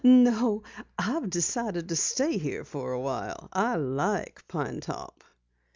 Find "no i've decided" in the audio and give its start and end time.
0.03-1.89